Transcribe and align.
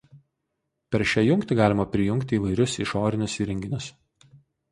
Per 0.95 1.03
šią 1.09 1.23
jungtį 1.25 1.57
galima 1.59 1.85
prijungti 1.97 2.39
įvairius 2.39 2.75
išorinius 2.85 3.39
įrenginius. 3.45 3.93